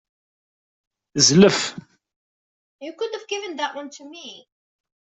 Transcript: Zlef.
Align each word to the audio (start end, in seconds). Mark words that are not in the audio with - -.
Zlef. 1.25 1.59